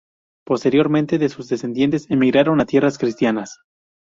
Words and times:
Posteriormente 0.47 1.29
sus 1.29 1.47
descendientes 1.47 2.09
emigraron 2.09 2.59
a 2.59 2.65
tierras 2.65 2.97
cristianas. 2.97 3.59